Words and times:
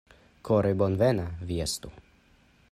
Kore 0.47 0.71
bonvena 0.79 1.27
vi 1.51 1.61
estu! 1.67 1.93